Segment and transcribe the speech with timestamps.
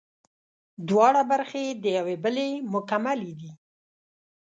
[0.89, 3.51] دواړه برخې د یوې بلې مکملې دي